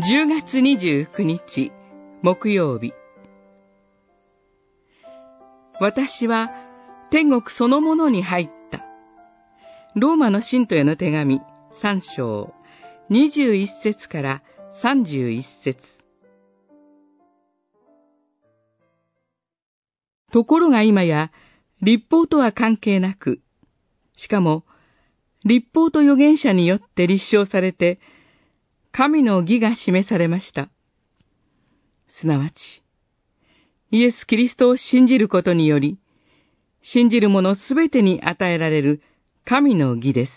[0.00, 1.72] 10月29日
[2.22, 2.92] 木曜日
[5.80, 6.50] 私は
[7.10, 8.84] 天国そのものに入った。
[9.96, 11.40] ローマの信徒への手紙
[11.82, 12.54] 3章
[13.10, 14.42] 21節から
[14.84, 15.80] 31節
[20.30, 21.32] ところが今や
[21.82, 23.40] 立法とは関係なく、
[24.14, 24.64] しかも
[25.44, 27.98] 立法と預言者によって立証されて、
[28.98, 30.70] 神の義が示されました。
[32.08, 32.82] すなわち、
[33.92, 36.00] イエス・キリストを信じることにより、
[36.82, 39.00] 信じる者すべてに与えられる
[39.44, 40.32] 神の義です。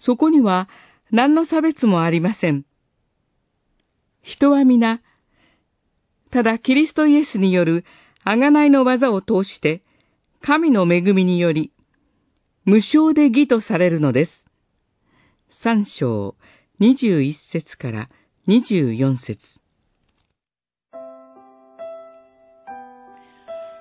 [0.00, 0.68] そこには
[1.12, 2.64] 何の差別もありません。
[4.20, 5.00] 人は皆、
[6.32, 7.84] ただキリストイエスによる
[8.26, 9.84] 贖いの技を通して、
[10.40, 11.70] 神の恵みにより、
[12.64, 14.32] 無償で義とされるのです。
[15.62, 16.34] 三章
[16.80, 18.08] 二十一節から
[18.46, 19.40] 二十四節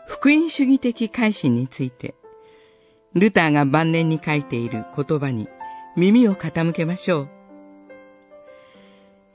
[0.08, 2.16] 福音主義的改心について、
[3.14, 5.48] ルターが晩年に書いている言葉に
[5.96, 7.30] 耳を傾けましょう。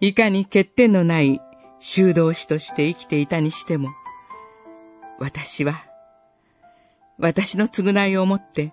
[0.00, 1.40] いかに欠点のない
[1.78, 3.90] 修道士として生きていたにしても、
[5.20, 5.84] 私は、
[7.16, 8.72] 私の償いをもって、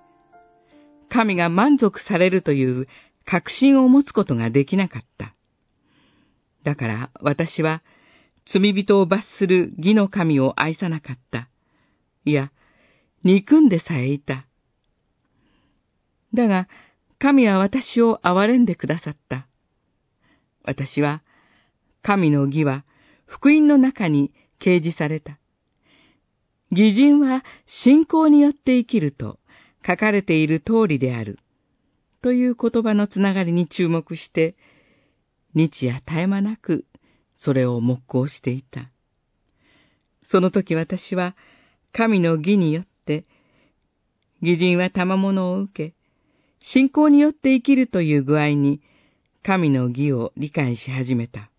[1.09, 2.88] 神が満足されるという
[3.30, 5.35] 確信を持つことができなかった。
[6.63, 7.83] だから私は
[8.44, 11.47] 罪人を罰する義の神を愛さなかった。
[12.25, 12.52] いや、
[13.23, 14.47] 憎んでさえいた。
[16.33, 16.67] だが、
[17.19, 19.45] 神は私を憐れんでくださった。
[20.63, 21.22] 私は、
[22.02, 22.83] 神の義は
[23.27, 25.38] 福音の中に掲示された。
[26.72, 29.38] 義人は信仰によって生きると
[29.85, 31.38] 書かれている通りである。
[32.22, 34.56] という言葉のつながりに注目して、
[35.56, 36.85] 日夜絶え間なく
[37.35, 38.90] それを黙行していた。
[40.24, 41.35] その時私は
[41.91, 43.25] 神の義によって、
[44.41, 45.96] 義人は賜物を受け、
[46.62, 48.81] 信仰によって生きるという具合に
[49.44, 51.50] 神の義を理解し始めた。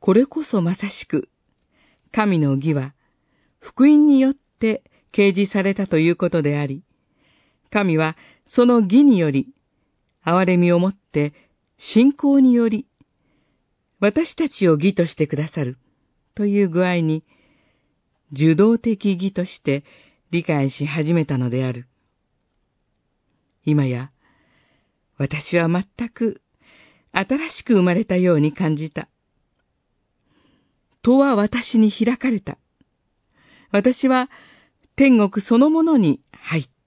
[0.00, 1.28] これこそまさしく、
[2.12, 2.94] 神の義は
[3.60, 4.82] 福音によって
[5.12, 6.82] 掲示されたということであり、
[7.70, 9.48] 神はその義により、
[10.24, 11.32] 憐れみをもって
[11.78, 12.86] 信仰により、
[14.00, 15.76] 私たちを義としてくださる
[16.34, 17.24] という具合に、
[18.32, 19.84] 受動的義として
[20.30, 21.86] 理解し始めたのである。
[23.64, 24.10] 今や、
[25.16, 26.40] 私は全く
[27.12, 29.08] 新しく生まれたように感じた。
[31.02, 32.58] 戸は私に開かれた。
[33.70, 34.30] 私は
[34.96, 36.77] 天国そのものに入った。